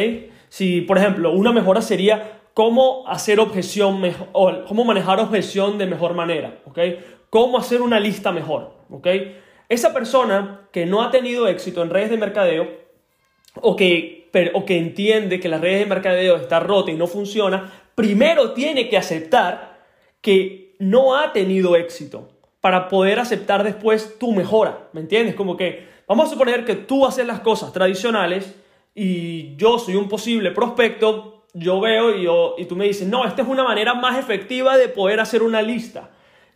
Si, 0.50 0.82
por 0.82 0.98
ejemplo, 0.98 1.32
una 1.32 1.52
mejora 1.52 1.82
sería 1.82 2.42
cómo 2.54 3.08
hacer 3.08 3.40
objeción 3.40 4.02
mejor, 4.02 4.66
cómo 4.68 4.84
manejar 4.84 5.20
objeción 5.20 5.78
de 5.78 5.86
mejor 5.86 6.16
manera, 6.16 6.60
¿ok? 6.66 6.80
Cómo 7.30 7.58
hacer 7.58 7.82
una 7.82 8.00
lista 8.00 8.32
mejor, 8.32 8.74
¿ok? 8.90 9.08
Esa 9.70 9.94
persona 9.94 10.68
que 10.72 10.86
no 10.86 11.04
ha 11.04 11.12
tenido 11.12 11.48
éxito 11.48 11.84
en 11.84 11.90
redes 11.90 12.10
de 12.10 12.18
mercadeo 12.18 12.68
o 13.62 13.76
que, 13.76 14.30
o 14.54 14.66
que 14.66 14.78
entiende 14.78 15.40
que 15.40 15.50
las 15.50 15.62
redes 15.62 15.80
de 15.82 15.86
mercadeo 15.86 16.38
está 16.38 16.60
rota 16.60 16.90
y 16.90 16.96
no 16.96 17.06
funciona, 17.06 17.72
primero 17.98 18.52
tiene 18.52 18.90
que 18.90 18.98
aceptar 18.98 19.80
que 20.22 20.76
no 20.78 21.16
ha 21.18 21.34
tenido 21.34 21.76
éxito 21.76 22.30
para 22.62 22.90
poder 22.90 23.20
aceptar 23.20 23.64
después 23.64 24.20
tu 24.20 24.34
mejora, 24.34 24.88
¿me 24.94 25.02
entiendes? 25.02 25.34
Como 25.34 25.58
que 25.58 25.88
vamos 26.08 26.28
a 26.28 26.30
suponer 26.30 26.64
que 26.64 26.76
tú 26.76 27.08
haces 27.08 27.26
las 27.26 27.40
cosas 27.40 27.74
tradicionales 27.74 28.54
y 28.94 29.56
yo 29.56 29.80
soy 29.80 29.96
un 29.96 30.08
posible 30.08 30.52
prospecto, 30.52 31.46
yo 31.56 31.80
veo 31.80 32.56
y, 32.56 32.66
tú 32.66 32.76
me 32.76 32.86
dices, 32.86 33.08
no, 33.08 33.26
esta 33.26 33.42
es 33.42 33.48
una 33.48 33.64
manera 33.64 33.96
más 33.96 34.20
efectiva 34.20 34.78
de 34.78 34.90
poder 34.90 35.20
hacer 35.20 35.42
una 35.42 35.64
lista. 35.64 36.12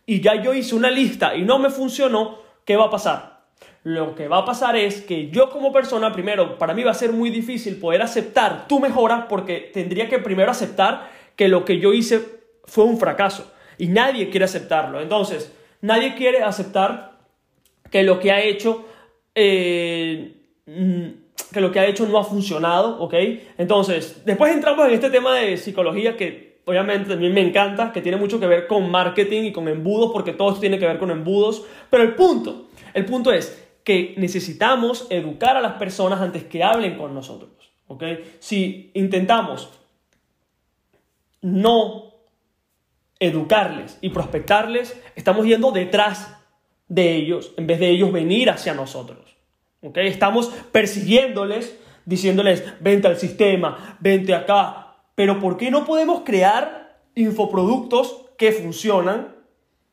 Y 0.06 0.20
ya 0.20 0.40
yo 0.40 0.54
hice 0.54 0.76
una 0.76 0.92
lista 0.92 1.34
y 1.34 1.42
no 1.42 1.58
me 1.58 1.70
funcionó, 1.70 2.38
¿qué 2.64 2.76
va 2.76 2.84
a 2.84 2.90
pasar? 2.90 3.42
Lo 3.82 4.14
que 4.14 4.28
va 4.28 4.38
a 4.38 4.44
pasar 4.44 4.76
es 4.76 5.00
que 5.00 5.28
yo 5.30 5.50
como 5.50 5.72
persona, 5.72 6.12
primero, 6.12 6.56
para 6.56 6.72
mí 6.72 6.84
va 6.84 6.92
a 6.92 6.94
ser 6.94 7.12
muy 7.12 7.30
difícil 7.30 7.80
poder 7.80 8.00
aceptar 8.00 8.68
tu 8.68 8.78
mejora 8.78 9.26
porque 9.26 9.70
tendría 9.72 10.08
que 10.08 10.20
primero 10.20 10.52
aceptar 10.52 11.21
que 11.36 11.48
lo 11.48 11.64
que 11.64 11.78
yo 11.78 11.92
hice 11.92 12.20
fue 12.64 12.84
un 12.84 12.98
fracaso 12.98 13.52
y 13.78 13.88
nadie 13.88 14.30
quiere 14.30 14.44
aceptarlo. 14.44 15.00
Entonces, 15.00 15.52
nadie 15.80 16.14
quiere 16.14 16.42
aceptar 16.42 17.18
que 17.90 18.02
lo 18.02 18.18
que 18.18 18.32
ha 18.32 18.42
hecho, 18.42 18.86
eh, 19.34 20.36
mm, 20.66 21.06
que 21.52 21.60
lo 21.60 21.70
que 21.70 21.80
ha 21.80 21.86
hecho 21.86 22.06
no 22.06 22.18
ha 22.18 22.24
funcionado, 22.24 23.00
¿ok? 23.00 23.14
Entonces, 23.58 24.22
después 24.24 24.52
entramos 24.52 24.86
en 24.86 24.94
este 24.94 25.10
tema 25.10 25.36
de 25.36 25.56
psicología 25.56 26.16
que 26.16 26.60
obviamente 26.64 27.10
también 27.10 27.34
me 27.34 27.40
encanta, 27.40 27.92
que 27.92 28.00
tiene 28.00 28.16
mucho 28.16 28.38
que 28.38 28.46
ver 28.46 28.66
con 28.66 28.90
marketing 28.90 29.44
y 29.44 29.52
con 29.52 29.68
embudos, 29.68 30.10
porque 30.12 30.32
todo 30.32 30.50
esto 30.50 30.60
tiene 30.60 30.78
que 30.78 30.86
ver 30.86 30.98
con 30.98 31.10
embudos, 31.10 31.64
pero 31.90 32.02
el 32.02 32.14
punto, 32.14 32.68
el 32.94 33.04
punto 33.04 33.32
es 33.32 33.68
que 33.84 34.14
necesitamos 34.16 35.06
educar 35.10 35.56
a 35.56 35.60
las 35.60 35.72
personas 35.72 36.20
antes 36.20 36.44
que 36.44 36.62
hablen 36.62 36.96
con 36.96 37.14
nosotros, 37.14 37.50
¿ok? 37.88 38.04
Si 38.38 38.92
intentamos 38.94 39.70
no 41.42 42.12
educarles 43.18 43.98
y 44.00 44.10
prospectarles, 44.10 45.00
estamos 45.14 45.46
yendo 45.46 45.70
detrás 45.70 46.36
de 46.88 47.14
ellos 47.14 47.52
en 47.56 47.66
vez 47.66 47.78
de 47.78 47.90
ellos 47.90 48.12
venir 48.12 48.50
hacia 48.50 48.74
nosotros. 48.74 49.36
¿okay? 49.80 50.08
Estamos 50.08 50.48
persiguiéndoles, 50.72 51.78
diciéndoles, 52.04 52.64
vente 52.80 53.08
al 53.08 53.16
sistema, 53.16 53.96
vente 54.00 54.34
acá. 54.34 54.96
Pero 55.14 55.38
¿por 55.38 55.56
qué 55.56 55.70
no 55.70 55.84
podemos 55.84 56.22
crear 56.24 56.98
infoproductos 57.14 58.26
que 58.36 58.50
funcionan, 58.52 59.36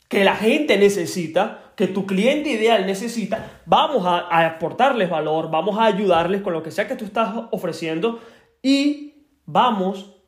que 0.08 0.24
la 0.24 0.36
gente 0.36 0.78
necesita, 0.78 1.74
que 1.76 1.88
tu 1.88 2.08
cliente 2.08 2.50
ideal 2.50 2.88
necesita? 2.88 3.62
Vamos 3.66 4.06
a, 4.06 4.22
a 4.22 4.48
aportarles 4.48 5.10
valor, 5.10 5.52
vamos 5.52 5.78
a 5.78 5.86
ayudarles 5.86 6.42
con 6.42 6.54
lo 6.54 6.64
que 6.64 6.72
sea 6.72 6.88
que 6.88 6.96
tú 6.96 7.06
estás 7.06 7.32
ofreciendo 7.52 8.20
y 8.64 9.26
vamos 9.46 10.19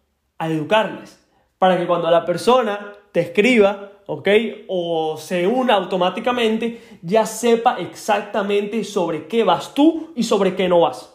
a 0.41 0.50
educarles 0.50 1.24
para 1.60 1.77
que 1.77 1.86
cuando 1.86 2.10
la 2.10 2.25
persona 2.25 2.93
te 3.12 3.19
escriba, 3.19 3.91
¿ok? 4.07 4.27
O 4.67 5.15
se 5.15 5.45
una 5.45 5.75
automáticamente, 5.75 6.81
ya 7.03 7.27
sepa 7.27 7.77
exactamente 7.79 8.83
sobre 8.83 9.27
qué 9.27 9.43
vas 9.43 9.75
tú 9.75 10.12
y 10.15 10.24
sobre 10.24 10.55
qué 10.55 10.67
no 10.67 10.79
vas. 10.79 11.13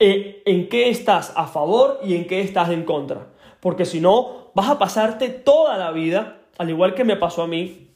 Eh, 0.00 0.42
en 0.46 0.68
qué 0.68 0.88
estás 0.88 1.32
a 1.36 1.46
favor 1.46 2.00
y 2.02 2.16
en 2.16 2.26
qué 2.26 2.40
estás 2.40 2.70
en 2.70 2.82
contra. 2.82 3.28
Porque 3.60 3.84
si 3.84 4.00
no, 4.00 4.50
vas 4.52 4.68
a 4.68 4.80
pasarte 4.80 5.28
toda 5.28 5.76
la 5.76 5.92
vida, 5.92 6.40
al 6.58 6.70
igual 6.70 6.94
que 6.94 7.04
me 7.04 7.14
pasó 7.14 7.42
a 7.42 7.46
mí, 7.46 7.92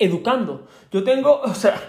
educando. 0.00 0.66
Yo 0.90 1.04
tengo, 1.04 1.40
o 1.44 1.54
sea, 1.54 1.80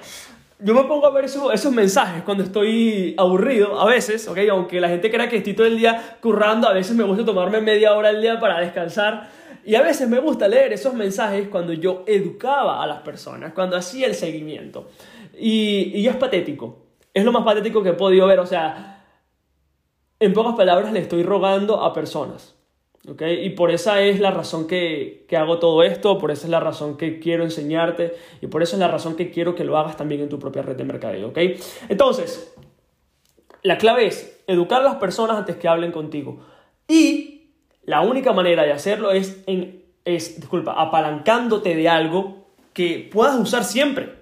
yo 0.64 0.74
me 0.74 0.84
pongo 0.86 1.06
a 1.06 1.12
ver 1.12 1.26
esos, 1.26 1.72
mensajes 1.72 2.24
cuando 2.24 2.44
estoy 2.44 3.16
aburrido, 3.18 3.80
a 3.80 3.86
veces, 3.86 4.28
¿ok? 4.28 4.38
Aunque 4.50 4.80
la 4.80 4.88
gente 4.88 5.12
crea 5.12 5.28
que 5.28 5.38
estoy 5.38 5.54
todo 5.54 5.68
el 5.68 5.78
día 5.78 6.18
currando, 6.22 6.68
a 6.68 6.74
veces 6.74 6.96
me 6.96 7.04
gusta 7.04 7.26
tomarme 7.26 7.60
media 7.60 7.94
hora 7.94 8.10
al 8.10 8.22
día 8.22 8.40
para 8.40 8.60
descansar. 8.60 9.30
Y 9.66 9.76
a 9.76 9.82
veces 9.82 10.08
me 10.10 10.20
gusta 10.20 10.48
leer 10.48 10.72
esos 10.74 10.94
mensajes 10.94 11.48
cuando 11.50 11.74
yo 11.74 12.04
educaba 12.08 12.82
a 12.82 12.88
las 12.88 13.02
personas, 13.02 13.54
cuando 13.54 13.76
hacía 13.76 14.08
el 14.08 14.16
seguimiento. 14.16 14.90
Y, 15.38 15.92
y 15.96 16.08
es 16.08 16.16
patético. 16.16 16.86
Es 17.14 17.26
lo 17.26 17.32
más 17.32 17.44
patético 17.44 17.84
que 17.84 17.90
he 17.90 17.94
podido 17.94 18.28
ver. 18.28 18.40
O 18.40 18.46
sea, 18.46 19.06
en 20.20 20.34
pocas 20.34 20.56
palabras 20.56 20.94
le 20.94 21.00
estoy 21.00 21.24
rogando 21.24 21.84
a 21.84 21.94
personas. 21.94 22.56
¿Okay? 23.08 23.46
Y 23.46 23.52
por 23.52 23.72
esa 23.72 24.02
es 24.02 24.20
la 24.20 24.32
razón 24.32 24.68
que, 24.68 25.26
que, 25.28 25.38
hago 25.38 25.60
todo 25.60 25.84
esto, 25.84 26.18
por 26.18 26.32
esa 26.32 26.46
es 26.46 26.50
la 26.50 26.60
razón 26.60 26.98
que 26.98 27.20
quiero 27.20 27.44
enseñarte 27.44 28.16
y 28.42 28.48
por 28.48 28.64
eso 28.64 28.76
es 28.76 28.80
la 28.80 28.88
razón 28.88 29.16
que 29.16 29.32
quiero 29.32 29.56
que 29.56 29.64
lo 29.64 29.78
hagas 29.78 29.98
también 29.98 30.22
en 30.22 30.30
tu 30.30 30.40
propia 30.40 30.62
red 30.62 30.76
de 30.76 30.84
mercadeo. 30.84 31.30
¿okay? 31.30 31.60
Entonces, 31.90 32.54
la 33.62 33.78
clave 33.78 34.08
es 34.08 34.44
educar 34.48 34.82
a 34.82 34.86
las 34.86 34.96
personas 34.96 35.38
antes 35.38 35.56
que 35.56 35.68
hablen 35.68 35.92
contigo. 35.92 36.46
Y 36.88 37.52
la 37.84 38.02
única 38.02 38.34
manera 38.34 38.64
de 38.64 38.72
hacerlo 38.72 39.12
es, 39.12 39.44
en, 39.48 39.84
es 40.06 40.40
disculpa, 40.40 40.74
apalancándote 40.74 41.76
de 41.76 41.90
algo 41.90 42.48
que 42.74 43.10
puedas 43.12 43.40
usar 43.40 43.64
siempre. 43.64 44.22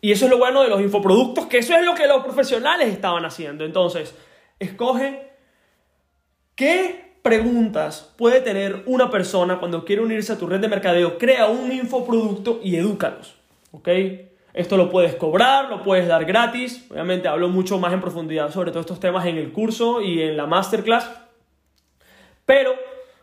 Y 0.00 0.12
eso 0.12 0.24
es 0.24 0.30
lo 0.30 0.38
bueno 0.38 0.62
de 0.62 0.68
los 0.68 0.80
infoproductos, 0.80 1.46
que 1.46 1.58
eso 1.58 1.74
es 1.74 1.84
lo 1.84 1.94
que 1.94 2.06
los 2.06 2.24
profesionales 2.24 2.88
estaban 2.88 3.24
haciendo. 3.24 3.64
Entonces, 3.64 4.14
escoge 4.58 5.30
qué 6.54 7.09
preguntas 7.22 8.12
puede 8.16 8.40
tener 8.40 8.82
una 8.86 9.10
persona 9.10 9.58
cuando 9.58 9.84
quiere 9.84 10.02
unirse 10.02 10.32
a 10.32 10.38
tu 10.38 10.46
red 10.46 10.60
de 10.60 10.68
mercadeo. 10.68 11.18
Crea 11.18 11.46
un 11.46 11.72
infoproducto 11.72 12.60
y 12.62 12.76
edúcalos. 12.76 13.36
¿Ok? 13.72 13.88
Esto 14.52 14.76
lo 14.76 14.90
puedes 14.90 15.14
cobrar, 15.14 15.68
lo 15.68 15.82
puedes 15.82 16.08
dar 16.08 16.24
gratis. 16.24 16.86
Obviamente 16.90 17.28
hablo 17.28 17.48
mucho 17.48 17.78
más 17.78 17.92
en 17.92 18.00
profundidad 18.00 18.50
sobre 18.50 18.72
todos 18.72 18.84
estos 18.84 19.00
temas 19.00 19.26
en 19.26 19.36
el 19.36 19.52
curso 19.52 20.02
y 20.02 20.22
en 20.22 20.36
la 20.36 20.46
masterclass. 20.46 21.08
Pero 22.44 22.74